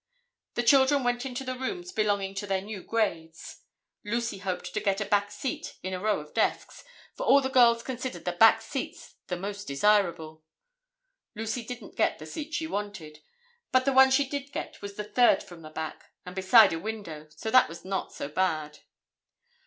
The 0.55 0.63
children 0.63 1.03
went 1.03 1.27
into 1.27 1.43
the 1.43 1.55
rooms 1.55 1.91
belonging 1.91 2.33
to 2.33 2.47
their 2.47 2.61
new 2.63 2.81
grades. 2.81 3.61
Lucy 4.03 4.39
hoped 4.39 4.73
to 4.73 4.79
get 4.79 4.99
a 4.99 5.05
back 5.05 5.29
seat 5.29 5.75
in 5.83 5.93
a 5.93 5.99
row 5.99 6.19
of 6.19 6.33
desks, 6.33 6.83
for 7.15 7.27
all 7.27 7.39
the 7.39 7.51
girls 7.51 7.83
considered 7.83 8.25
the 8.25 8.31
back 8.31 8.63
seats 8.63 9.13
the 9.27 9.37
most 9.37 9.67
desirable. 9.67 10.43
Lucy 11.35 11.63
didn't 11.63 11.95
get 11.97 12.17
the 12.17 12.25
seat 12.25 12.55
she 12.55 12.65
wanted, 12.65 13.19
but 13.71 13.85
the 13.85 13.93
one 13.93 14.09
she 14.09 14.27
did 14.27 14.51
get 14.51 14.81
was 14.81 14.95
the 14.95 15.03
third 15.03 15.43
from 15.43 15.61
the 15.61 15.69
back, 15.69 16.05
and 16.25 16.35
beside 16.35 16.73
a 16.73 16.79
window, 16.79 17.27
so 17.35 17.51
that 17.51 17.69
was 17.69 17.85
not 17.85 18.11
so 18.11 18.27
bad. 18.27 18.79